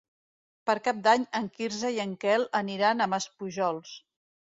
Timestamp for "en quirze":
1.39-1.91